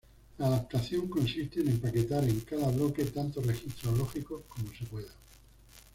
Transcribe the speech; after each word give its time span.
La 0.39 0.47
adaptación 0.47 1.07
consiste 1.07 1.59
en 1.61 1.67
empaquetar 1.69 2.23
en 2.23 2.39
cada 2.39 2.71
bloque 2.71 3.05
tantos 3.05 3.45
registros 3.45 3.95
lógicos 3.95 4.41
como 4.47 4.73
se 4.75 4.83
pueda. 4.87 5.13